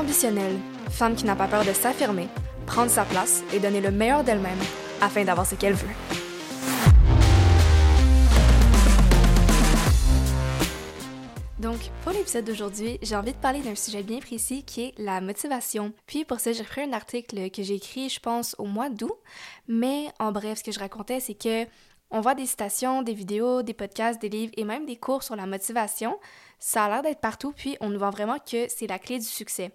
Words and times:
ambitionnelle, 0.00 0.58
femme 0.88 1.14
qui 1.14 1.26
n'a 1.26 1.36
pas 1.36 1.46
peur 1.46 1.64
de 1.64 1.72
s'affirmer, 1.72 2.28
prendre 2.66 2.90
sa 2.90 3.04
place 3.04 3.42
et 3.52 3.58
donner 3.58 3.80
le 3.80 3.90
meilleur 3.90 4.24
d'elle-même 4.24 4.58
afin 5.00 5.24
d'avoir 5.24 5.46
ce 5.46 5.54
qu'elle 5.54 5.74
veut. 5.74 5.88
Donc, 11.58 11.78
pour 12.02 12.12
l'épisode 12.12 12.46
d'aujourd'hui, 12.46 12.98
j'ai 13.02 13.14
envie 13.14 13.32
de 13.32 13.36
parler 13.36 13.60
d'un 13.60 13.74
sujet 13.74 14.02
bien 14.02 14.20
précis 14.20 14.62
qui 14.62 14.84
est 14.84 14.94
la 14.96 15.20
motivation. 15.20 15.92
Puis 16.06 16.24
pour 16.24 16.40
ça, 16.40 16.52
j'ai 16.52 16.62
repris 16.62 16.80
un 16.80 16.94
article 16.94 17.50
que 17.50 17.62
j'ai 17.62 17.74
écrit, 17.74 18.08
je 18.08 18.18
pense, 18.18 18.56
au 18.58 18.64
mois 18.64 18.88
d'août. 18.88 19.12
Mais 19.68 20.06
en 20.18 20.32
bref, 20.32 20.58
ce 20.58 20.64
que 20.64 20.72
je 20.72 20.78
racontais, 20.78 21.20
c'est 21.20 21.34
que 21.34 21.66
on 22.10 22.22
voit 22.22 22.34
des 22.34 22.46
citations, 22.46 23.02
des 23.02 23.12
vidéos, 23.12 23.62
des 23.62 23.74
podcasts, 23.74 24.20
des 24.20 24.30
livres 24.30 24.52
et 24.56 24.64
même 24.64 24.86
des 24.86 24.96
cours 24.96 25.22
sur 25.22 25.36
la 25.36 25.46
motivation. 25.46 26.18
Ça 26.58 26.86
a 26.86 26.88
l'air 26.88 27.02
d'être 27.02 27.20
partout, 27.20 27.52
puis 27.52 27.76
on 27.80 27.90
nous 27.90 27.98
voit 27.98 28.10
vraiment 28.10 28.38
que 28.38 28.66
c'est 28.68 28.86
la 28.86 28.98
clé 28.98 29.18
du 29.18 29.26
succès. 29.26 29.70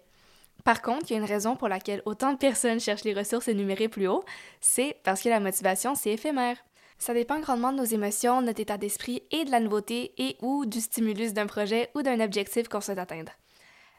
Par 0.66 0.82
contre, 0.82 1.04
il 1.08 1.12
y 1.12 1.16
a 1.16 1.20
une 1.20 1.24
raison 1.24 1.54
pour 1.54 1.68
laquelle 1.68 2.02
autant 2.06 2.32
de 2.32 2.38
personnes 2.38 2.80
cherchent 2.80 3.04
les 3.04 3.14
ressources 3.14 3.46
énumérées 3.46 3.86
plus 3.86 4.08
haut, 4.08 4.24
c'est 4.60 4.96
parce 5.04 5.22
que 5.22 5.28
la 5.28 5.38
motivation, 5.38 5.94
c'est 5.94 6.10
éphémère. 6.10 6.56
Ça 6.98 7.14
dépend 7.14 7.38
grandement 7.38 7.70
de 7.70 7.76
nos 7.76 7.84
émotions, 7.84 8.42
notre 8.42 8.60
état 8.60 8.76
d'esprit 8.76 9.22
et 9.30 9.44
de 9.44 9.52
la 9.52 9.60
nouveauté 9.60 10.12
et 10.18 10.36
ou 10.42 10.66
du 10.66 10.80
stimulus 10.80 11.34
d'un 11.34 11.46
projet 11.46 11.90
ou 11.94 12.02
d'un 12.02 12.18
objectif 12.18 12.66
qu'on 12.66 12.80
souhaite 12.80 12.98
atteindre. 12.98 13.30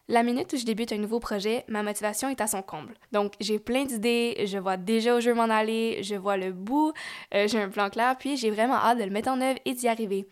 La 0.09 0.23
minute 0.23 0.51
où 0.51 0.57
je 0.57 0.65
débute 0.65 0.91
un 0.91 0.97
nouveau 0.97 1.21
projet, 1.21 1.63
ma 1.69 1.83
motivation 1.83 2.27
est 2.27 2.41
à 2.41 2.47
son 2.47 2.61
comble. 2.61 2.95
Donc, 3.13 3.35
j'ai 3.39 3.59
plein 3.59 3.85
d'idées, 3.85 4.43
je 4.45 4.57
vois 4.57 4.75
déjà 4.75 5.15
où 5.15 5.21
je 5.21 5.29
m'en 5.29 5.43
aller, 5.43 6.03
je 6.03 6.15
vois 6.15 6.35
le 6.35 6.51
bout, 6.51 6.91
euh, 7.33 7.47
j'ai 7.47 7.61
un 7.61 7.69
plan 7.69 7.89
clair, 7.89 8.17
puis 8.17 8.35
j'ai 8.35 8.51
vraiment 8.51 8.75
hâte 8.75 8.97
de 8.97 9.05
le 9.05 9.09
mettre 9.09 9.29
en 9.29 9.39
œuvre 9.39 9.59
et 9.63 9.73
d'y 9.73 9.87
arriver. 9.87 10.27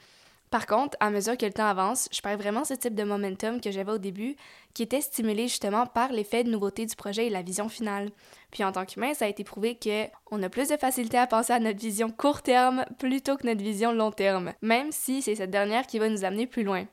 Par 0.56 0.68
contre, 0.68 0.96
à 1.02 1.10
mesure 1.10 1.38
que 1.38 1.46
le 1.46 1.52
temps 1.52 1.68
avance, 1.68 2.08
je 2.14 2.22
perds 2.22 2.38
vraiment 2.38 2.64
ce 2.64 2.76
type 2.76 2.96
de 2.96 3.04
momentum 3.04 3.60
que 3.60 3.72
j'avais 3.72 3.92
au 3.92 3.98
début, 3.98 4.38
qui 4.74 4.84
était 4.84 5.02
stimulé 5.02 5.50
justement 5.50 5.86
par 5.86 6.14
l'effet 6.14 6.46
de 6.46 6.50
nouveauté 6.50 6.86
du 6.86 6.96
projet 6.96 7.28
et 7.28 7.30
la 7.30 7.42
vision 7.42 7.68
finale. 7.68 8.10
Puis 8.52 8.64
en 8.64 8.72
tant 8.72 8.86
qu'humain, 8.86 9.14
ça 9.14 9.26
a 9.26 9.28
été 9.28 9.44
prouvé 9.44 9.76
que 9.76 10.06
on 10.32 10.42
a 10.42 10.48
plus 10.48 10.70
de 10.70 10.78
facilité 10.78 11.18
à 11.18 11.28
penser 11.28 11.52
à 11.52 11.60
notre 11.60 11.82
vision 11.82 12.10
court 12.10 12.42
terme 12.42 12.86
plutôt 13.00 13.36
que 13.36 13.46
notre 13.46 13.62
vision 13.62 13.92
long 13.92 14.14
terme, 14.14 14.54
même 14.62 14.94
si 14.94 15.22
c'est 15.22 15.36
cette 15.36 15.52
dernière 15.52 15.88
qui 15.88 16.00
va 16.00 16.08
nous 16.08 16.24
amener 16.24 16.48
plus 16.48 16.64
loin. 16.64 16.86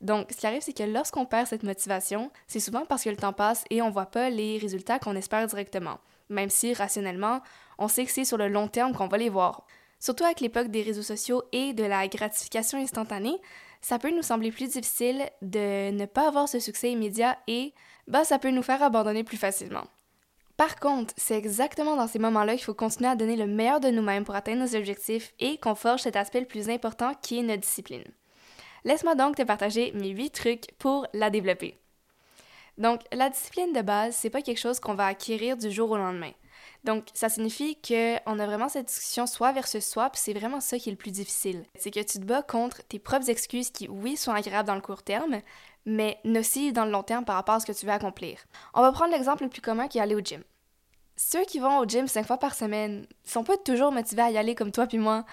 Donc, 0.00 0.32
ce 0.32 0.38
qui 0.38 0.46
arrive, 0.48 0.62
c'est 0.62 0.76
que 0.76 0.82
lorsqu'on 0.82 1.26
perd 1.26 1.46
cette 1.46 1.62
motivation, 1.62 2.32
c'est 2.48 2.58
souvent 2.58 2.86
parce 2.86 3.04
que 3.04 3.10
le 3.10 3.16
temps 3.16 3.32
passe 3.32 3.62
et 3.70 3.82
on 3.82 3.90
voit 3.90 4.06
pas 4.06 4.30
les 4.30 4.58
résultats 4.58 4.98
qu'on 4.98 5.14
espère 5.14 5.46
directement, 5.46 6.00
même 6.28 6.50
si 6.50 6.74
rationnellement, 6.74 7.40
on 7.78 7.86
sait 7.86 8.04
que 8.04 8.10
c'est 8.10 8.24
sur 8.24 8.36
le 8.36 8.48
long 8.48 8.66
terme 8.66 8.94
qu'on 8.94 9.06
va 9.06 9.16
les 9.16 9.28
voir. 9.28 9.64
Surtout 9.98 10.24
avec 10.24 10.40
l'époque 10.40 10.68
des 10.68 10.82
réseaux 10.82 11.02
sociaux 11.02 11.42
et 11.52 11.72
de 11.72 11.84
la 11.84 12.06
gratification 12.08 12.78
instantanée, 12.78 13.36
ça 13.80 13.98
peut 13.98 14.10
nous 14.10 14.22
sembler 14.22 14.50
plus 14.50 14.68
difficile 14.68 15.28
de 15.42 15.90
ne 15.90 16.06
pas 16.06 16.28
avoir 16.28 16.48
ce 16.48 16.60
succès 16.60 16.90
immédiat 16.90 17.38
et 17.46 17.72
bah, 18.08 18.24
ça 18.24 18.38
peut 18.38 18.50
nous 18.50 18.62
faire 18.62 18.82
abandonner 18.82 19.24
plus 19.24 19.36
facilement. 19.36 19.86
Par 20.56 20.76
contre, 20.80 21.12
c'est 21.16 21.36
exactement 21.36 21.96
dans 21.96 22.06
ces 22.06 22.18
moments-là 22.18 22.54
qu'il 22.54 22.64
faut 22.64 22.74
continuer 22.74 23.10
à 23.10 23.16
donner 23.16 23.36
le 23.36 23.46
meilleur 23.46 23.80
de 23.80 23.90
nous-mêmes 23.90 24.24
pour 24.24 24.34
atteindre 24.34 24.62
nos 24.62 24.74
objectifs 24.74 25.34
et 25.38 25.58
qu'on 25.58 25.74
forge 25.74 26.02
cet 26.02 26.16
aspect 26.16 26.40
le 26.40 26.46
plus 26.46 26.70
important 26.70 27.12
qui 27.20 27.38
est 27.38 27.42
notre 27.42 27.60
discipline. 27.60 28.04
Laisse-moi 28.84 29.14
donc 29.16 29.36
te 29.36 29.42
partager 29.42 29.92
mes 29.92 30.10
8 30.10 30.30
trucs 30.30 30.72
pour 30.78 31.06
la 31.12 31.28
développer. 31.28 31.78
Donc, 32.78 33.00
la 33.12 33.30
discipline 33.30 33.72
de 33.72 33.82
base, 33.82 34.16
c'est 34.16 34.30
pas 34.30 34.42
quelque 34.42 34.60
chose 34.60 34.80
qu'on 34.80 34.94
va 34.94 35.06
acquérir 35.06 35.56
du 35.56 35.70
jour 35.70 35.90
au 35.90 35.96
lendemain. 35.96 36.32
Donc, 36.86 37.06
ça 37.14 37.28
signifie 37.28 37.76
qu'on 37.82 38.38
a 38.38 38.46
vraiment 38.46 38.68
cette 38.68 38.86
discussion 38.86 39.26
soi 39.26 39.50
versus 39.50 39.84
soi, 39.84 40.08
puis 40.08 40.20
c'est 40.22 40.32
vraiment 40.32 40.60
ça 40.60 40.78
qui 40.78 40.88
est 40.88 40.92
le 40.92 40.96
plus 40.96 41.10
difficile. 41.10 41.64
C'est 41.74 41.90
que 41.90 41.98
tu 41.98 42.20
te 42.20 42.24
bats 42.24 42.42
contre 42.42 42.80
tes 42.84 43.00
propres 43.00 43.28
excuses 43.28 43.70
qui, 43.70 43.88
oui, 43.88 44.16
sont 44.16 44.30
agréables 44.30 44.68
dans 44.68 44.76
le 44.76 44.80
court 44.80 45.02
terme, 45.02 45.40
mais 45.84 46.20
nocives 46.24 46.72
dans 46.72 46.84
le 46.84 46.92
long 46.92 47.02
terme 47.02 47.24
par 47.24 47.34
rapport 47.34 47.56
à 47.56 47.60
ce 47.60 47.66
que 47.66 47.72
tu 47.72 47.86
veux 47.86 47.92
accomplir. 47.92 48.38
On 48.72 48.82
va 48.82 48.92
prendre 48.92 49.10
l'exemple 49.10 49.42
le 49.42 49.48
plus 49.48 49.60
commun 49.60 49.88
qui 49.88 49.98
est 49.98 50.00
aller 50.00 50.14
au 50.14 50.20
gym. 50.20 50.44
Ceux 51.16 51.44
qui 51.44 51.58
vont 51.58 51.78
au 51.78 51.86
gym 51.86 52.06
cinq 52.06 52.24
fois 52.24 52.38
par 52.38 52.54
semaine 52.54 53.06
sont 53.24 53.42
pas 53.42 53.56
toujours 53.56 53.90
motivés 53.90 54.22
à 54.22 54.30
y 54.30 54.38
aller 54.38 54.54
comme 54.54 54.70
toi 54.70 54.86
puis 54.86 54.98
moi. 54.98 55.24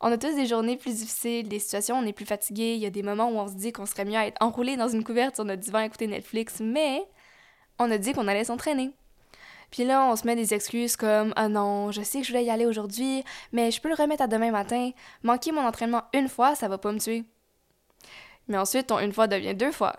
On 0.00 0.10
a 0.10 0.16
tous 0.16 0.34
des 0.34 0.46
journées 0.46 0.78
plus 0.78 0.96
difficiles, 0.96 1.46
des 1.46 1.58
situations 1.58 1.96
où 1.96 2.02
on 2.02 2.06
est 2.06 2.14
plus 2.14 2.24
fatigué, 2.24 2.74
il 2.74 2.80
y 2.80 2.86
a 2.86 2.90
des 2.90 3.02
moments 3.02 3.28
où 3.28 3.36
on 3.36 3.48
se 3.48 3.54
dit 3.54 3.70
qu'on 3.70 3.84
serait 3.86 4.06
mieux 4.06 4.16
à 4.16 4.26
être 4.26 4.40
enroulé 4.40 4.76
dans 4.76 4.88
une 4.88 5.04
couverte 5.04 5.34
sur 5.34 5.44
notre 5.44 5.60
divan 5.60 5.80
à 5.80 5.84
écouter 5.84 6.06
Netflix, 6.06 6.60
mais 6.60 7.04
on 7.78 7.90
a 7.90 7.98
dit 7.98 8.12
qu'on 8.12 8.28
allait 8.28 8.44
s'entraîner. 8.44 8.92
Puis 9.72 9.84
là, 9.84 10.04
on 10.04 10.16
se 10.16 10.26
met 10.26 10.36
des 10.36 10.52
excuses 10.52 10.96
comme 10.96 11.32
Ah 11.34 11.48
non, 11.48 11.90
je 11.90 12.02
sais 12.02 12.20
que 12.20 12.26
je 12.26 12.30
voulais 12.30 12.44
y 12.44 12.50
aller 12.50 12.66
aujourd'hui, 12.66 13.24
mais 13.52 13.70
je 13.70 13.80
peux 13.80 13.88
le 13.88 13.94
remettre 13.94 14.22
à 14.22 14.26
demain 14.26 14.50
matin. 14.50 14.90
Manquer 15.22 15.50
mon 15.50 15.66
entraînement 15.66 16.02
une 16.12 16.28
fois, 16.28 16.54
ça 16.54 16.68
va 16.68 16.76
pas 16.76 16.92
me 16.92 17.00
tuer. 17.00 17.24
Mais 18.48 18.58
ensuite, 18.58 18.88
ton 18.88 18.98
une 18.98 19.14
fois 19.14 19.26
devient 19.26 19.54
deux 19.54 19.72
fois. 19.72 19.96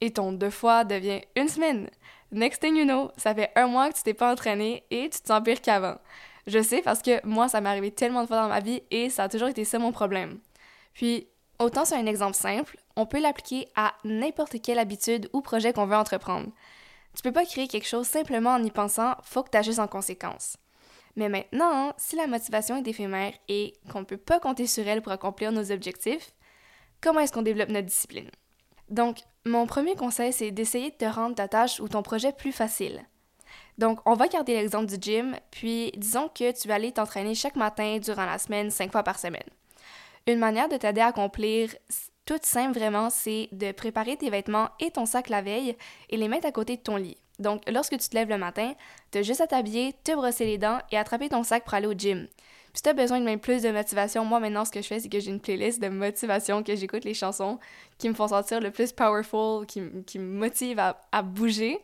Et 0.00 0.10
ton 0.10 0.32
deux 0.32 0.50
fois 0.50 0.84
devient 0.84 1.20
une 1.36 1.48
semaine. 1.48 1.90
Next 2.32 2.62
thing 2.62 2.74
you 2.76 2.84
know, 2.84 3.10
ça 3.18 3.34
fait 3.34 3.52
un 3.56 3.66
mois 3.66 3.90
que 3.90 3.96
tu 3.96 4.02
t'es 4.02 4.14
pas 4.14 4.32
entraîné 4.32 4.84
et 4.90 5.10
tu 5.10 5.20
te 5.20 5.26
sens 5.26 5.42
pire 5.44 5.60
qu'avant. 5.60 5.98
Je 6.46 6.62
sais 6.62 6.80
parce 6.80 7.02
que 7.02 7.24
moi, 7.26 7.48
ça 7.48 7.60
m'est 7.60 7.68
arrivé 7.68 7.90
tellement 7.90 8.22
de 8.22 8.26
fois 8.26 8.40
dans 8.40 8.48
ma 8.48 8.60
vie 8.60 8.82
et 8.90 9.10
ça 9.10 9.24
a 9.24 9.28
toujours 9.28 9.48
été 9.48 9.66
ça 9.66 9.78
mon 9.78 9.92
problème. 9.92 10.38
Puis, 10.94 11.28
autant 11.58 11.84
c'est 11.84 11.96
un 11.96 12.06
exemple 12.06 12.36
simple, 12.36 12.78
on 12.96 13.04
peut 13.04 13.20
l'appliquer 13.20 13.68
à 13.76 13.92
n'importe 14.04 14.62
quelle 14.62 14.78
habitude 14.78 15.28
ou 15.34 15.42
projet 15.42 15.74
qu'on 15.74 15.84
veut 15.84 15.96
entreprendre. 15.96 16.48
Tu 17.16 17.22
peux 17.22 17.32
pas 17.32 17.44
créer 17.44 17.68
quelque 17.68 17.86
chose 17.86 18.06
simplement 18.06 18.50
en 18.50 18.62
y 18.62 18.70
pensant, 18.70 19.14
faut 19.22 19.42
que 19.42 19.50
tu 19.50 19.58
agisses 19.58 19.78
en 19.78 19.88
conséquence. 19.88 20.56
Mais 21.16 21.28
maintenant, 21.28 21.92
si 21.96 22.16
la 22.16 22.26
motivation 22.26 22.76
est 22.76 22.86
éphémère 22.86 23.32
et 23.48 23.74
qu'on 23.90 24.00
ne 24.00 24.04
peut 24.04 24.16
pas 24.16 24.40
compter 24.40 24.66
sur 24.66 24.86
elle 24.86 25.02
pour 25.02 25.12
accomplir 25.12 25.52
nos 25.52 25.72
objectifs, 25.72 26.32
comment 27.00 27.20
est-ce 27.20 27.32
qu'on 27.32 27.42
développe 27.42 27.70
notre 27.70 27.86
discipline? 27.86 28.30
Donc, 28.88 29.18
mon 29.44 29.66
premier 29.66 29.96
conseil, 29.96 30.32
c'est 30.32 30.50
d'essayer 30.50 30.90
de 30.90 30.96
te 30.96 31.04
rendre 31.04 31.34
ta 31.34 31.48
tâche 31.48 31.80
ou 31.80 31.88
ton 31.88 32.02
projet 32.02 32.32
plus 32.32 32.52
facile. 32.52 33.04
Donc, 33.78 34.00
on 34.04 34.14
va 34.14 34.28
garder 34.28 34.54
l'exemple 34.54 34.86
du 34.86 34.96
gym, 35.00 35.36
puis 35.50 35.90
disons 35.96 36.28
que 36.28 36.52
tu 36.52 36.68
vas 36.68 36.74
aller 36.74 36.92
t'entraîner 36.92 37.34
chaque 37.34 37.56
matin 37.56 37.98
durant 37.98 38.26
la 38.26 38.38
semaine, 38.38 38.70
cinq 38.70 38.92
fois 38.92 39.02
par 39.02 39.18
semaine. 39.18 39.48
Une 40.26 40.38
manière 40.38 40.68
de 40.68 40.76
t'aider 40.76 41.00
à 41.00 41.06
accomplir 41.06 41.74
toute 42.30 42.46
simple 42.46 42.78
vraiment, 42.78 43.10
c'est 43.10 43.48
de 43.50 43.72
préparer 43.72 44.16
tes 44.16 44.30
vêtements 44.30 44.68
et 44.78 44.92
ton 44.92 45.04
sac 45.04 45.30
la 45.30 45.42
veille 45.42 45.74
et 46.10 46.16
les 46.16 46.28
mettre 46.28 46.46
à 46.46 46.52
côté 46.52 46.76
de 46.76 46.80
ton 46.80 46.94
lit. 46.94 47.16
Donc, 47.40 47.60
lorsque 47.68 47.98
tu 47.98 48.08
te 48.08 48.14
lèves 48.14 48.28
le 48.28 48.38
matin, 48.38 48.74
tu 49.10 49.18
as 49.18 49.22
juste 49.22 49.40
à 49.40 49.48
t'habiller, 49.48 49.96
te 50.04 50.12
brosser 50.12 50.44
les 50.44 50.56
dents 50.56 50.78
et 50.92 50.96
attraper 50.96 51.28
ton 51.28 51.42
sac 51.42 51.64
pour 51.64 51.74
aller 51.74 51.88
au 51.88 51.92
gym. 51.92 52.28
Si 52.72 52.82
tu 52.82 52.88
as 52.88 52.92
besoin 52.92 53.18
de 53.18 53.24
même 53.24 53.40
plus 53.40 53.62
de 53.62 53.70
motivation, 53.72 54.24
moi 54.24 54.38
maintenant 54.38 54.64
ce 54.64 54.70
que 54.70 54.80
je 54.80 54.86
fais, 54.86 55.00
c'est 55.00 55.08
que 55.08 55.18
j'ai 55.18 55.32
une 55.32 55.40
playlist 55.40 55.82
de 55.82 55.88
motivation, 55.88 56.62
que 56.62 56.76
j'écoute 56.76 57.02
les 57.02 57.14
chansons 57.14 57.58
qui 57.98 58.08
me 58.08 58.14
font 58.14 58.28
sentir 58.28 58.60
le 58.60 58.70
plus 58.70 58.92
powerful, 58.92 59.66
qui, 59.66 59.80
me 59.80 60.38
motivent 60.38 60.78
à, 60.78 61.22
bouger. 61.22 61.80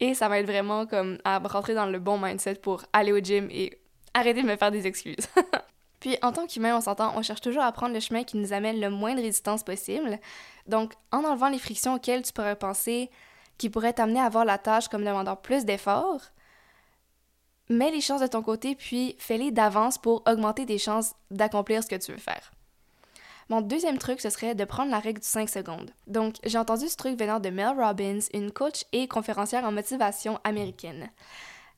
Et 0.00 0.14
ça 0.14 0.28
être 0.36 0.46
vraiment 0.46 0.86
comme 0.86 1.18
à 1.22 1.38
rentrer 1.38 1.74
dans 1.74 1.86
le 1.86 2.00
bon 2.00 2.18
mindset 2.18 2.56
pour 2.56 2.82
aller 2.92 3.12
au 3.12 3.20
gym 3.20 3.46
et 3.52 3.78
arrêter 4.12 4.42
de 4.42 4.48
me 4.48 4.56
faire 4.56 4.72
des 4.72 4.88
excuses. 4.88 5.28
Puis 6.04 6.18
en 6.20 6.32
tant 6.32 6.46
qu'humain, 6.46 6.76
on 6.76 6.82
s'entend, 6.82 7.16
on 7.16 7.22
cherche 7.22 7.40
toujours 7.40 7.62
à 7.62 7.72
prendre 7.72 7.94
le 7.94 8.00
chemin 8.00 8.24
qui 8.24 8.36
nous 8.36 8.52
amène 8.52 8.78
le 8.78 8.90
moins 8.90 9.14
de 9.14 9.22
résistance 9.22 9.62
possible. 9.62 10.20
Donc 10.66 10.92
en 11.12 11.24
enlevant 11.24 11.48
les 11.48 11.58
frictions 11.58 11.94
auxquelles 11.94 12.20
tu 12.20 12.34
pourrais 12.34 12.56
penser 12.56 13.10
qui 13.56 13.70
pourraient 13.70 13.94
t'amener 13.94 14.20
à 14.20 14.28
voir 14.28 14.44
la 14.44 14.58
tâche 14.58 14.88
comme 14.88 15.02
demandant 15.02 15.34
plus 15.34 15.64
d'efforts, 15.64 16.20
mets 17.70 17.90
les 17.90 18.02
chances 18.02 18.20
de 18.20 18.26
ton 18.26 18.42
côté 18.42 18.74
puis 18.74 19.16
fais-les 19.18 19.50
d'avance 19.50 19.96
pour 19.96 20.22
augmenter 20.26 20.66
tes 20.66 20.76
chances 20.76 21.14
d'accomplir 21.30 21.82
ce 21.82 21.88
que 21.88 21.96
tu 21.96 22.12
veux 22.12 22.18
faire. 22.18 22.52
Mon 23.48 23.62
deuxième 23.62 23.96
truc, 23.96 24.20
ce 24.20 24.28
serait 24.28 24.54
de 24.54 24.64
prendre 24.66 24.90
la 24.90 24.98
règle 24.98 25.20
du 25.20 25.26
5 25.26 25.48
secondes. 25.48 25.90
Donc, 26.06 26.34
j'ai 26.44 26.58
entendu 26.58 26.86
ce 26.86 26.96
truc 26.96 27.18
venant 27.18 27.40
de 27.40 27.48
Mel 27.48 27.80
Robbins, 27.80 28.20
une 28.34 28.52
coach 28.52 28.84
et 28.92 29.08
conférencière 29.08 29.64
en 29.64 29.72
motivation 29.72 30.38
américaine. 30.44 31.08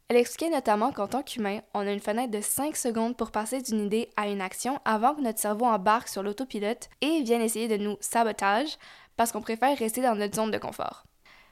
Elle 0.09 0.19
expliquait 0.19 0.55
notamment 0.55 0.93
qu'en 0.93 1.09
tant 1.09 1.25
qu'humain, 1.25 1.61
on 1.75 1.81
a 1.81 1.91
une 1.91 2.00
fenêtre 2.00 2.31
de 2.31 2.41
5 2.41 2.77
secondes 2.77 3.17
pour 3.17 3.33
passer 3.33 3.61
d'une 3.61 3.87
idée 3.87 4.09
à 4.17 4.28
une 4.28 4.41
action 4.41 4.78
avant 4.84 5.17
que 5.17 5.21
notre 5.21 5.41
cerveau 5.41 5.65
embarque 5.65 6.06
sur 6.06 6.22
l'autopilote 6.22 6.89
et 7.00 7.22
vienne 7.22 7.43
essayer 7.43 7.67
de 7.67 7.77
nous 7.77 7.97
sabotage 7.99 8.78
parce 9.16 9.33
qu'on 9.33 9.41
préfère 9.41 9.77
rester 9.77 10.03
dans 10.03 10.15
notre 10.15 10.36
zone 10.36 10.53
de 10.53 10.59
confort. 10.59 11.07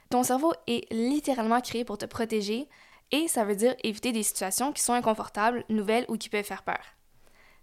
Ton 0.09 0.23
cerveau 0.23 0.53
est 0.67 0.89
littéralement 0.93 1.59
créé 1.59 1.83
pour 1.83 1.97
te 1.97 2.05
protéger 2.05 2.69
et 3.11 3.27
ça 3.27 3.43
veut 3.43 3.57
dire 3.57 3.75
éviter 3.83 4.13
des 4.13 4.23
situations 4.23 4.71
qui 4.71 4.81
sont 4.81 4.93
inconfortables, 4.93 5.65
nouvelles 5.67 6.05
ou 6.07 6.15
qui 6.15 6.29
peuvent 6.29 6.45
faire 6.45 6.63
peur. 6.63 6.95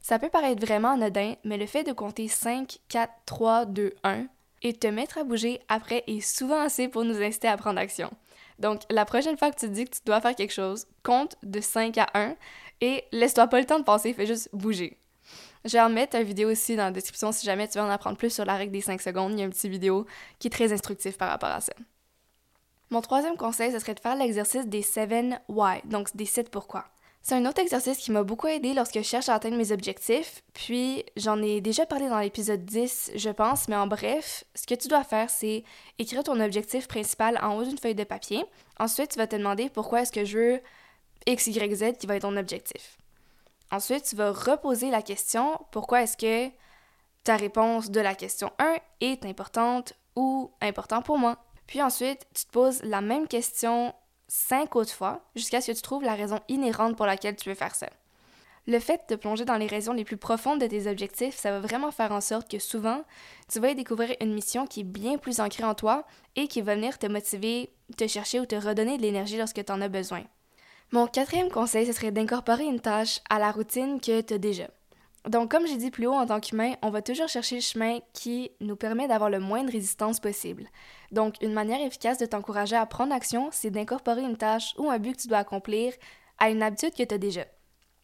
Ça 0.00 0.18
peut 0.18 0.28
paraître 0.28 0.60
vraiment 0.60 0.90
anodin, 0.90 1.36
mais 1.44 1.56
le 1.56 1.66
fait 1.66 1.84
de 1.84 1.92
compter 1.92 2.28
5, 2.28 2.78
4, 2.88 3.12
3, 3.24 3.64
2, 3.64 3.94
1 4.04 4.26
et 4.62 4.74
te 4.74 4.88
mettre 4.88 5.16
à 5.18 5.24
bouger 5.24 5.60
après 5.68 6.04
est 6.06 6.20
souvent 6.20 6.60
assez 6.60 6.88
pour 6.88 7.04
nous 7.04 7.22
inciter 7.22 7.48
à 7.48 7.56
prendre 7.56 7.78
action. 7.78 8.10
Donc, 8.62 8.82
la 8.90 9.04
prochaine 9.04 9.36
fois 9.36 9.50
que 9.50 9.58
tu 9.58 9.68
dis 9.68 9.84
que 9.86 9.96
tu 9.96 10.02
dois 10.06 10.20
faire 10.20 10.36
quelque 10.36 10.52
chose, 10.52 10.86
compte 11.02 11.34
de 11.42 11.60
5 11.60 11.98
à 11.98 12.06
1 12.14 12.36
et 12.80 13.02
laisse-toi 13.10 13.48
pas 13.48 13.58
le 13.58 13.66
temps 13.66 13.80
de 13.80 13.84
penser, 13.84 14.14
fais 14.14 14.24
juste 14.24 14.50
bouger. 14.52 14.98
Je 15.64 15.72
vais 15.72 15.80
en 15.80 15.88
mettre 15.88 16.16
une 16.16 16.22
vidéo 16.22 16.48
aussi 16.48 16.76
dans 16.76 16.84
la 16.84 16.92
description 16.92 17.32
si 17.32 17.44
jamais 17.44 17.66
tu 17.66 17.78
veux 17.78 17.84
en 17.84 17.90
apprendre 17.90 18.16
plus 18.16 18.32
sur 18.32 18.44
la 18.44 18.54
règle 18.54 18.72
des 18.72 18.80
5 18.80 19.00
secondes. 19.00 19.32
Il 19.32 19.40
y 19.40 19.42
a 19.42 19.44
une 19.44 19.50
petite 19.50 19.70
vidéo 19.70 20.06
qui 20.38 20.46
est 20.46 20.50
très 20.50 20.72
instructive 20.72 21.16
par 21.16 21.28
rapport 21.28 21.48
à 21.48 21.60
ça. 21.60 21.72
Mon 22.90 23.00
troisième 23.00 23.36
conseil, 23.36 23.72
ce 23.72 23.80
serait 23.80 23.94
de 23.94 24.00
faire 24.00 24.14
l'exercice 24.14 24.66
des 24.66 24.82
7 24.82 25.10
why, 25.48 25.80
donc 25.84 26.14
des 26.14 26.26
7 26.26 26.48
pourquoi. 26.48 26.86
C'est 27.24 27.36
un 27.36 27.46
autre 27.46 27.60
exercice 27.60 27.98
qui 27.98 28.10
m'a 28.10 28.24
beaucoup 28.24 28.48
aidé 28.48 28.74
lorsque 28.74 28.96
je 28.96 29.02
cherche 29.02 29.28
à 29.28 29.34
atteindre 29.34 29.56
mes 29.56 29.70
objectifs, 29.70 30.42
puis 30.54 31.04
j'en 31.16 31.40
ai 31.40 31.60
déjà 31.60 31.86
parlé 31.86 32.08
dans 32.08 32.18
l'épisode 32.18 32.64
10, 32.64 33.12
je 33.14 33.30
pense, 33.30 33.68
mais 33.68 33.76
en 33.76 33.86
bref, 33.86 34.42
ce 34.56 34.66
que 34.66 34.74
tu 34.74 34.88
dois 34.88 35.04
faire, 35.04 35.30
c'est 35.30 35.62
écrire 36.00 36.24
ton 36.24 36.40
objectif 36.40 36.88
principal 36.88 37.38
en 37.40 37.56
haut 37.56 37.62
d'une 37.62 37.78
feuille 37.78 37.94
de 37.94 38.02
papier. 38.02 38.44
Ensuite, 38.80 39.12
tu 39.12 39.18
vas 39.18 39.28
te 39.28 39.36
demander 39.36 39.70
pourquoi 39.70 40.02
est-ce 40.02 40.10
que 40.10 40.24
je 40.24 40.36
veux 40.36 40.60
X, 41.26 41.46
Y, 41.46 41.74
Z 41.76 41.96
qui 41.96 42.08
va 42.08 42.16
être 42.16 42.22
ton 42.22 42.36
objectif. 42.36 42.98
Ensuite, 43.70 44.04
tu 44.04 44.16
vas 44.16 44.32
reposer 44.32 44.90
la 44.90 45.00
question 45.00 45.60
pourquoi 45.70 46.02
est-ce 46.02 46.16
que 46.16 46.52
ta 47.22 47.36
réponse 47.36 47.90
de 47.90 48.00
la 48.00 48.16
question 48.16 48.50
1 48.58 48.78
est 49.00 49.24
importante 49.24 49.92
ou 50.16 50.50
important 50.60 51.02
pour 51.02 51.18
moi? 51.18 51.38
Puis 51.68 51.80
ensuite, 51.80 52.26
tu 52.34 52.46
te 52.46 52.50
poses 52.50 52.82
la 52.82 53.00
même 53.00 53.28
question 53.28 53.94
cinq 54.28 54.76
autres 54.76 54.92
fois 54.92 55.20
jusqu'à 55.34 55.60
ce 55.60 55.72
que 55.72 55.76
tu 55.76 55.82
trouves 55.82 56.02
la 56.02 56.14
raison 56.14 56.40
inhérente 56.48 56.96
pour 56.96 57.06
laquelle 57.06 57.36
tu 57.36 57.48
veux 57.48 57.54
faire 57.54 57.74
ça. 57.74 57.88
Le 58.68 58.78
fait 58.78 59.02
de 59.08 59.16
plonger 59.16 59.44
dans 59.44 59.56
les 59.56 59.66
raisons 59.66 59.92
les 59.92 60.04
plus 60.04 60.16
profondes 60.16 60.60
de 60.60 60.66
tes 60.66 60.88
objectifs, 60.88 61.36
ça 61.36 61.50
va 61.50 61.58
vraiment 61.58 61.90
faire 61.90 62.12
en 62.12 62.20
sorte 62.20 62.48
que 62.48 62.60
souvent, 62.60 63.02
tu 63.50 63.58
vas 63.58 63.70
y 63.70 63.74
découvrir 63.74 64.14
une 64.20 64.32
mission 64.32 64.66
qui 64.66 64.80
est 64.80 64.84
bien 64.84 65.18
plus 65.18 65.40
ancrée 65.40 65.64
en 65.64 65.74
toi 65.74 66.04
et 66.36 66.46
qui 66.46 66.62
va 66.62 66.76
venir 66.76 66.98
te 66.98 67.06
motiver, 67.06 67.70
te 67.96 68.06
chercher 68.06 68.38
ou 68.38 68.46
te 68.46 68.54
redonner 68.54 68.98
de 68.98 69.02
l'énergie 69.02 69.36
lorsque 69.36 69.64
tu 69.64 69.72
en 69.72 69.80
as 69.80 69.88
besoin. 69.88 70.22
Mon 70.92 71.08
quatrième 71.08 71.50
conseil, 71.50 71.86
ce 71.86 71.92
serait 71.92 72.12
d'incorporer 72.12 72.64
une 72.64 72.78
tâche 72.78 73.20
à 73.28 73.40
la 73.40 73.50
routine 73.50 74.00
que 74.00 74.20
tu 74.20 74.34
as 74.34 74.38
déjà. 74.38 74.68
Donc, 75.28 75.52
comme 75.52 75.66
j'ai 75.68 75.76
dit 75.76 75.92
plus 75.92 76.06
haut, 76.06 76.14
en 76.14 76.26
tant 76.26 76.40
qu'humain, 76.40 76.74
on 76.82 76.90
va 76.90 77.00
toujours 77.00 77.28
chercher 77.28 77.56
le 77.56 77.60
chemin 77.60 78.00
qui 78.12 78.50
nous 78.60 78.74
permet 78.74 79.06
d'avoir 79.06 79.30
le 79.30 79.38
moins 79.38 79.62
de 79.62 79.70
résistance 79.70 80.18
possible. 80.18 80.66
Donc, 81.12 81.36
une 81.42 81.52
manière 81.52 81.80
efficace 81.80 82.18
de 82.18 82.26
t'encourager 82.26 82.74
à 82.74 82.86
prendre 82.86 83.14
action, 83.14 83.48
c'est 83.52 83.70
d'incorporer 83.70 84.22
une 84.22 84.36
tâche 84.36 84.74
ou 84.78 84.90
un 84.90 84.98
but 84.98 85.16
que 85.16 85.22
tu 85.22 85.28
dois 85.28 85.38
accomplir 85.38 85.92
à 86.38 86.50
une 86.50 86.62
habitude 86.62 86.94
que 86.94 87.04
tu 87.04 87.14
as 87.14 87.18
déjà. 87.18 87.44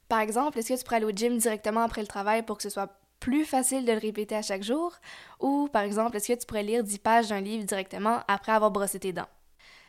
Par 0.09 0.21
exemple, 0.21 0.59
est-ce 0.59 0.73
que 0.73 0.79
tu 0.79 0.85
pourrais 0.85 0.97
aller 0.97 1.07
au 1.07 1.11
gym 1.11 1.39
directement 1.39 1.83
après 1.83 2.03
le 2.03 2.07
travail 2.07 2.45
pour 2.45 2.57
que 2.57 2.63
ce 2.63 2.71
soit 2.71 2.99
plus 3.19 3.45
facile 3.45 3.85
de 3.85 3.93
le 3.93 3.99
répéter 3.99 4.37
à 4.37 4.43
chaque 4.43 4.63
jour? 4.63 4.95
Ou, 5.41 5.69
par 5.73 5.83
exemple, 5.83 6.17
est-ce 6.17 6.33
que 6.33 6.39
tu 6.39 6.47
pourrais 6.47 6.63
lire 6.63 6.85
10 6.85 6.99
pages 7.01 7.29
d'un 7.29 7.41
livre 7.41 7.65
directement 7.65 8.21
après 8.29 8.53
avoir 8.53 8.71
brossé 8.71 9.01
tes 9.01 9.13
dents? 9.13 9.29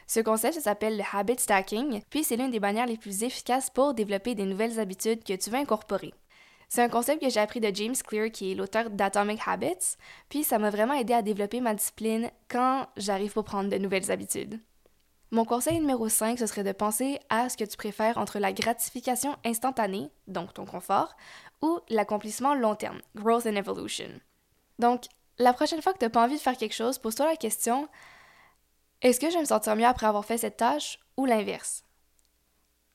Ce 0.08 0.20
concept 0.20 0.60
s'appelle 0.60 0.98
le 0.98 1.04
habit 1.14 1.38
stacking, 1.38 2.02
puis 2.10 2.24
c'est 2.24 2.36
l'une 2.36 2.50
des 2.50 2.60
manières 2.60 2.88
les 2.88 2.98
plus 2.98 3.24
efficaces 3.24 3.70
pour 3.70 3.94
développer 3.94 4.34
des 4.34 4.46
nouvelles 4.46 4.80
habitudes 4.80 5.24
que 5.24 5.34
tu 5.34 5.52
veux 5.52 5.60
incorporer. 5.60 6.12
C'est 6.70 6.84
un 6.84 6.90
concept 6.90 7.22
que 7.22 7.30
j'ai 7.30 7.40
appris 7.40 7.60
de 7.60 7.76
James 7.76 7.96
Clear, 7.96 8.32
qui 8.32 8.52
est 8.52 8.56
l'auteur 8.56 8.92
d'Atomic 8.92 9.42
Habits, 9.46 9.98
puis 10.30 10.44
ça 10.44 10.60
m'a 10.60 10.70
vraiment 10.70 10.94
aidé 10.94 11.14
à 11.14 11.24
développer 11.24 11.62
ma 11.62 11.74
discipline 11.74 12.30
quand 12.48 12.88
j'arrive 12.96 13.34
pour 13.34 13.44
prendre 13.44 13.70
de 13.70 13.78
nouvelles 13.78 14.12
habitudes. 14.12 14.60
Mon 15.32 15.46
conseil 15.46 15.80
numéro 15.80 16.08
5, 16.08 16.38
ce 16.38 16.46
serait 16.46 16.64
de 16.64 16.72
penser 16.72 17.20
à 17.30 17.50
ce 17.50 17.58
que 17.58 17.64
tu 17.64 17.76
préfères 17.76 18.18
entre 18.18 18.40
la 18.40 18.54
gratification 18.54 19.36
instantanée, 19.44 20.10
donc 20.28 20.54
ton 20.54 20.66
confort, 20.66 21.16
ou 21.62 21.80
l'accomplissement 21.90 22.54
long 22.54 22.76
terme, 22.76 23.02
growth 23.16 23.46
and 23.46 23.56
evolution. 23.56 24.10
Donc, 24.78 25.06
la 25.40 25.54
prochaine 25.54 25.82
fois 25.82 25.94
que 25.94 26.00
tu 26.00 26.06
n'as 26.06 26.10
pas 26.10 26.24
envie 26.24 26.38
de 26.38 26.42
faire 26.42 26.58
quelque 26.58 26.76
chose, 26.76 27.00
pose-toi 27.00 27.26
la 27.26 27.36
question 27.36 27.90
est-ce 29.02 29.22
que 29.22 29.30
je 29.30 29.36
vais 29.36 29.40
me 29.40 29.46
sentir 29.46 29.78
mieux 29.78 29.86
après 29.86 30.08
avoir 30.08 30.26
fait 30.26 30.38
cette 30.38 30.58
tâche 30.58 31.00
ou 31.16 31.26
l'inverse? 31.26 31.86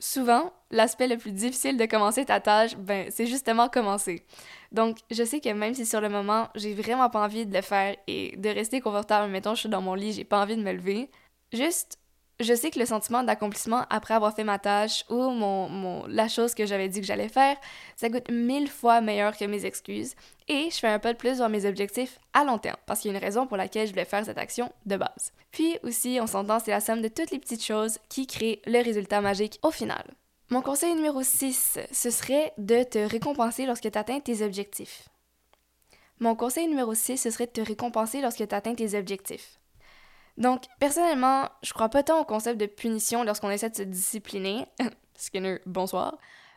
Souvent, 0.07 0.53
l'aspect 0.71 1.09
le 1.09 1.17
plus 1.17 1.33
difficile 1.33 1.79
de 1.79 1.87
commencer 1.87 2.27
ta 2.27 2.39
tâche, 2.39 2.77
ben, 2.77 3.07
c'est 3.11 3.25
justement 3.27 3.71
commencer. 3.71 4.23
Donc, 4.71 4.99
je 5.11 5.25
sais 5.25 5.41
que 5.41 5.49
même 5.49 5.73
si 5.73 5.87
sur 5.87 6.03
le 6.03 6.11
moment, 6.11 6.49
j'ai 6.55 6.75
vraiment 6.75 7.09
pas 7.09 7.25
envie 7.25 7.47
de 7.47 7.55
le 7.55 7.63
faire 7.63 7.97
et 8.07 8.37
de 8.37 8.51
rester 8.51 8.83
confortable, 8.83 9.33
mettons, 9.33 9.55
je 9.55 9.61
suis 9.61 9.69
dans 9.71 9.81
mon 9.81 9.95
lit, 9.95 10.13
j'ai 10.13 10.25
pas 10.25 10.43
envie 10.43 10.57
de 10.57 10.63
me 10.63 10.75
lever, 10.75 11.11
juste 11.55 11.99
je 12.41 12.55
sais 12.55 12.71
que 12.71 12.79
le 12.79 12.87
sentiment 12.87 13.23
d'accomplissement 13.23 13.85
après 13.91 14.15
avoir 14.15 14.35
fait 14.35 14.45
ma 14.45 14.59
tâche 14.59 15.05
ou 15.09 15.31
mon, 15.31 16.05
la 16.09 16.29
chose 16.29 16.55
que 16.55 16.67
j'avais 16.67 16.89
dit 16.89 17.01
que 17.01 17.07
j'allais 17.07 17.29
faire, 17.29 17.57
ça 17.97 18.11
coûte 18.11 18.31
mille 18.31 18.69
fois 18.69 19.01
meilleur 19.01 19.37
que 19.37 19.45
mes 19.45 19.65
excuses 19.65 20.15
et 20.49 20.69
je 20.71 20.77
fais 20.77 20.89
un 20.89 20.99
peu 20.99 21.13
de 21.13 21.19
plus 21.19 21.39
vers 21.39 21.49
mes 21.49 21.65
objectifs 21.65 22.19
à 22.33 22.45
long 22.45 22.59
terme 22.59 22.77
parce 22.87 23.01
qu'il 23.01 23.13
y 23.13 23.15
a 23.15 23.19
une 23.19 23.25
raison 23.25 23.47
pour 23.47 23.57
laquelle 23.57 23.87
je 23.87 23.93
voulais 23.93 24.05
faire 24.05 24.25
cette 24.25 24.39
action 24.39 24.73
de 24.87 24.97
base. 24.97 25.33
Puis 25.53 25.79
aussi, 25.85 26.19
on 26.21 26.27
s'entend, 26.27 26.59
c'est 26.59 26.73
la 26.73 26.81
somme 26.81 27.03
de 27.03 27.09
toutes 27.09 27.31
les 27.31 27.39
petites 27.39 27.65
choses 27.65 27.99
qui 28.09 28.27
créent 28.27 28.61
le 28.67 28.83
résultat 28.83 29.21
magique 29.21 29.61
au 29.63 29.71
final. 29.71 30.05
Mon 30.51 30.61
conseil 30.61 30.95
numéro 30.95 31.23
6, 31.23 31.79
ce 31.91 32.11
serait 32.11 32.53
de 32.59 32.83
te 32.83 32.99
récompenser 32.99 33.65
lorsque 33.65 33.91
tu 33.91 33.99
atteins 33.99 34.21
tes 34.21 34.45
objectifs. 34.45 35.09
Mon 36.21 36.35
conseil 36.35 36.67
numéro 36.69 36.95
6, 36.95 37.17
ce 37.17 37.31
serait 37.31 37.47
de 37.47 37.53
te 37.53 37.61
récompenser 37.61 38.21
lorsque 38.21 38.47
tu 38.47 38.55
atteins 38.55 38.75
tes 38.75 38.99
objectifs. 38.99 39.59
Donc, 40.37 40.65
personnellement, 40.81 41.49
je 41.63 41.73
crois 41.73 41.89
pas 41.89 42.03
tant 42.03 42.21
au 42.21 42.25
concept 42.25 42.61
de 42.61 42.67
punition 42.67 43.25
lorsqu'on 43.25 43.51
essaie 43.51 43.71
de 43.71 43.77
se 43.77 43.83
discipliner. 43.83 44.67
Skinner, 45.17 45.61
bonsoir. 45.67 46.17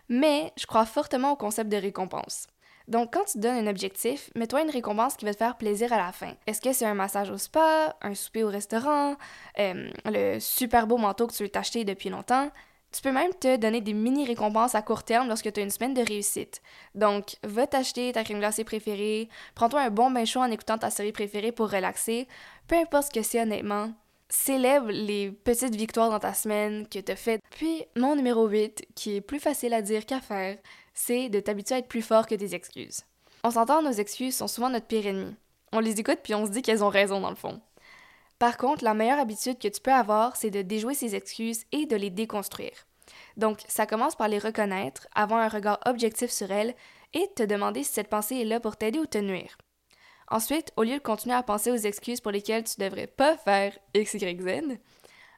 Mais 0.09 0.51
je 0.57 0.65
crois 0.65 0.85
fortement 0.85 1.33
au 1.33 1.35
concept 1.35 1.69
de 1.69 1.77
récompense. 1.77 2.47
Donc, 2.87 3.13
quand 3.13 3.25
tu 3.25 3.39
donnes 3.39 3.67
un 3.67 3.69
objectif, 3.69 4.29
mets-toi 4.35 4.61
une 4.61 4.69
récompense 4.69 5.17
qui 5.17 5.25
va 5.25 5.33
te 5.33 5.37
faire 5.37 5.57
plaisir 5.57 5.91
à 5.91 5.97
la 5.97 6.13
fin. 6.13 6.33
Est-ce 6.47 6.61
que 6.61 6.71
c'est 6.71 6.85
un 6.85 6.93
massage 6.93 7.29
au 7.29 7.37
spa, 7.37 7.97
un 8.01 8.15
souper 8.15 8.43
au 8.43 8.49
restaurant, 8.49 9.15
euh, 9.59 9.89
le 10.05 10.39
super 10.39 10.87
beau 10.87 10.95
manteau 10.97 11.27
que 11.27 11.33
tu 11.33 11.43
veux 11.43 11.49
t'acheter 11.49 11.83
depuis 11.83 12.09
longtemps? 12.09 12.49
Tu 12.91 13.01
peux 13.01 13.11
même 13.11 13.33
te 13.33 13.57
donner 13.57 13.81
des 13.81 13.93
mini-récompenses 13.93 14.75
à 14.75 14.81
court 14.81 15.03
terme 15.03 15.27
lorsque 15.27 15.51
tu 15.51 15.59
as 15.59 15.63
une 15.63 15.69
semaine 15.69 15.93
de 15.93 16.01
réussite. 16.01 16.61
Donc, 16.95 17.35
va 17.43 17.67
t'acheter 17.67 18.11
ta 18.13 18.23
crème 18.23 18.39
glacée 18.39 18.63
préférée, 18.63 19.29
prends-toi 19.55 19.81
un 19.81 19.89
bon 19.89 20.09
bain 20.09 20.25
chaud 20.25 20.39
en 20.39 20.51
écoutant 20.51 20.77
ta 20.77 20.89
série 20.89 21.11
préférée 21.11 21.51
pour 21.51 21.69
relaxer, 21.69 22.27
peu 22.67 22.75
importe 22.75 23.07
ce 23.07 23.19
que 23.19 23.23
c'est 23.23 23.41
honnêtement. 23.41 23.91
Célèbre 24.29 24.89
les 24.89 25.31
petites 25.31 25.75
victoires 25.75 26.09
dans 26.09 26.19
ta 26.19 26.33
semaine 26.33 26.87
que 26.87 26.99
tu 26.99 27.11
as 27.11 27.15
faites. 27.15 27.41
Puis, 27.51 27.85
mon 27.95 28.15
numéro 28.15 28.47
8, 28.47 28.87
qui 28.95 29.15
est 29.15 29.21
plus 29.21 29.39
facile 29.39 29.73
à 29.73 29.81
dire 29.81 30.05
qu'à 30.05 30.19
faire, 30.19 30.57
c'est 30.93 31.29
de 31.29 31.39
t'habituer 31.39 31.75
à 31.75 31.77
être 31.79 31.87
plus 31.87 32.01
fort 32.01 32.25
que 32.25 32.35
tes 32.35 32.55
excuses. 32.55 33.01
On 33.43 33.51
s'entend, 33.51 33.81
nos 33.81 33.91
excuses 33.91 34.35
sont 34.35 34.47
souvent 34.47 34.69
notre 34.69 34.87
pire 34.87 35.07
ennemi. 35.07 35.35
On 35.71 35.79
les 35.79 35.99
écoute 35.99 36.19
puis 36.23 36.33
on 36.33 36.45
se 36.45 36.51
dit 36.51 36.61
qu'elles 36.61 36.83
ont 36.83 36.89
raison 36.89 37.19
dans 37.19 37.29
le 37.29 37.35
fond. 37.35 37.61
Par 38.39 38.57
contre, 38.57 38.83
la 38.83 38.93
meilleure 38.93 39.19
habitude 39.19 39.57
que 39.57 39.67
tu 39.67 39.81
peux 39.81 39.93
avoir, 39.93 40.35
c'est 40.35 40.51
de 40.51 40.61
déjouer 40.61 40.93
ces 40.93 41.15
excuses 41.15 41.65
et 41.71 41.85
de 41.85 41.95
les 41.95 42.11
déconstruire. 42.11 42.85
Donc, 43.35 43.61
ça 43.67 43.85
commence 43.85 44.15
par 44.15 44.27
les 44.27 44.39
reconnaître, 44.39 45.07
avoir 45.15 45.41
un 45.41 45.47
regard 45.47 45.79
objectif 45.85 46.29
sur 46.29 46.51
elles 46.51 46.75
et 47.13 47.27
te 47.35 47.43
demander 47.43 47.83
si 47.83 47.93
cette 47.93 48.09
pensée 48.09 48.37
est 48.37 48.45
là 48.45 48.59
pour 48.59 48.77
t'aider 48.77 48.99
ou 48.99 49.05
te 49.05 49.17
nuire. 49.17 49.57
Ensuite, 50.29 50.71
au 50.75 50.83
lieu 50.83 50.95
de 50.95 51.03
continuer 51.03 51.35
à 51.35 51.43
penser 51.43 51.71
aux 51.71 51.75
excuses 51.75 52.19
pour 52.19 52.31
lesquelles 52.31 52.65
tu 52.65 52.79
devrais 52.79 53.07
pas 53.07 53.37
faire 53.37 53.77
X, 53.93 54.15
Y, 54.15 54.41
Z, 54.41 54.77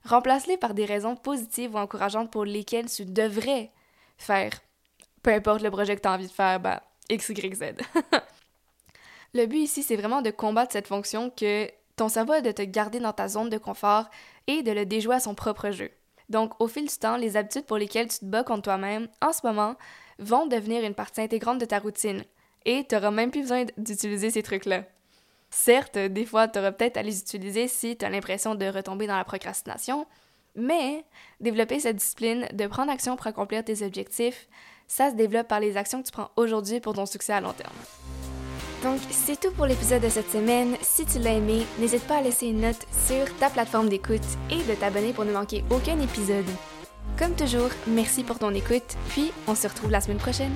remplace-les 0.04 0.58
par 0.58 0.74
des 0.74 0.86
raisons 0.86 1.16
positives 1.16 1.76
ou 1.76 1.78
encourageantes 1.78 2.32
pour 2.32 2.44
lesquelles 2.44 2.90
tu 2.90 3.06
devrais 3.06 3.72
faire, 4.18 4.52
peu 5.22 5.32
importe 5.32 5.62
le 5.62 5.70
projet 5.70 5.96
que 5.96 6.02
tu 6.02 6.08
as 6.08 6.14
envie 6.14 6.28
de 6.28 6.32
faire, 6.32 6.60
bah, 6.60 6.82
X, 7.10 7.30
Y, 7.30 7.82
le 9.34 9.46
but 9.46 9.60
ici, 9.60 9.84
c'est 9.84 9.96
vraiment 9.96 10.22
de 10.22 10.32
combattre 10.32 10.74
cette 10.74 10.88
fonction 10.88 11.30
que 11.30 11.70
ton 12.00 12.08
cerveau 12.08 12.32
a 12.32 12.42
de 12.42 12.52
te 12.52 12.62
garder 12.62 13.02
dans 13.02 13.12
ta 13.12 13.28
zone 13.28 13.50
de 13.50 13.58
confort 13.58 14.06
et 14.48 14.64
de 14.64 14.72
le 14.72 14.86
déjouer 14.86 15.16
à 15.16 15.20
son 15.20 15.36
propre 15.36 15.72
jeu. 15.72 15.92
Donc, 16.30 16.54
au 16.62 16.68
fil 16.68 16.88
du 16.88 16.98
temps, 16.98 17.18
les 17.18 17.36
habitudes 17.36 17.66
pour 17.66 17.78
lesquelles 17.78 18.08
tu 18.08 18.20
te 18.20 18.26
bats 18.26 18.46
contre 18.46 18.64
toi-même, 18.64 19.10
en 19.22 19.34
ce 19.34 19.46
moment, 19.46 19.76
vont 20.18 20.48
devenir 20.48 20.86
une 20.86 20.94
partie 20.94 21.20
intégrante 21.20 21.60
de 21.60 21.66
ta 21.66 21.80
routine. 21.80 22.24
Et 22.66 22.86
tu 22.88 22.96
n'auras 22.96 23.12
même 23.12 23.32
plus 23.32 23.42
besoin 23.42 23.66
d'utiliser 23.78 24.30
ces 24.30 24.44
trucs-là. 24.44 24.86
Certes, 25.50 25.98
des 25.98 26.26
fois, 26.26 26.48
tu 26.48 26.60
auras 26.60 26.72
peut-être 26.72 26.96
à 26.96 27.02
les 27.02 27.20
utiliser 27.20 27.68
si 27.68 27.98
tu 27.98 28.06
as 28.06 28.10
l'impression 28.10 28.56
de 28.56 28.66
retomber 28.68 29.06
dans 29.06 29.18
la 29.18 29.26
procrastination, 29.26 30.08
mais 30.56 31.04
développer 31.42 31.82
cette 31.82 31.98
discipline 31.98 32.48
de 32.54 32.68
prendre 32.68 32.94
action 32.94 33.18
pour 33.18 33.28
accomplir 33.28 33.66
tes 33.66 33.84
objectifs, 33.86 34.48
ça 34.88 35.10
se 35.10 35.16
développe 35.16 35.50
par 35.50 35.60
les 35.60 35.76
actions 35.76 36.02
que 36.02 36.08
tu 36.08 36.14
prends 36.14 36.32
aujourd'hui 36.38 36.80
pour 36.80 36.94
ton 36.94 37.06
succès 37.06 37.34
à 37.34 37.42
long 37.42 37.54
terme. 37.54 37.76
Donc, 38.84 39.00
c'est 39.10 39.40
tout 39.40 39.52
pour 39.52 39.66
l'épisode 39.66 40.02
de 40.02 40.10
cette 40.10 40.32
semaine. 40.32 40.76
Si 40.82 41.06
tu 41.06 41.20
l'as 41.20 41.34
aimé, 41.34 41.66
n'hésite 41.80 42.08
pas 42.08 42.18
à 42.18 42.22
laisser 42.22 42.48
une 42.48 42.62
note 42.62 42.86
sur 43.08 43.26
ta 43.38 43.50
plateforme 43.50 43.90
d'écoute 43.90 44.22
et 44.50 44.64
de 44.64 44.74
t'abonner 44.80 45.12
pour 45.12 45.26
ne 45.26 45.34
manquer 45.34 45.64
aucun 45.70 46.00
épisode. 46.00 46.46
Comme 47.18 47.36
toujours, 47.36 47.70
merci 47.88 48.24
pour 48.24 48.40
ton 48.40 48.54
écoute, 48.54 48.96
puis 49.10 49.34
on 49.48 49.56
se 49.56 49.68
retrouve 49.68 49.92
la 49.92 50.00
semaine 50.00 50.18
prochaine. 50.18 50.54